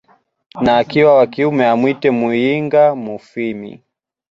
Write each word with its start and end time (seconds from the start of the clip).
na 0.61 0.77
akiwa 0.77 1.11
wa 1.19 1.25
kiume 1.31 1.63
amwite 1.73 2.07
Muyinga 2.17 2.83
mufwimi 3.03 3.71